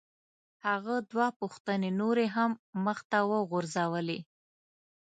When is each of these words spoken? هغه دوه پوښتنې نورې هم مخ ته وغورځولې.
هغه 0.67 0.95
دوه 1.11 1.27
پوښتنې 1.39 1.89
نورې 2.01 2.27
هم 2.35 2.51
مخ 2.85 2.99
ته 3.11 3.19
وغورځولې. 3.31 4.19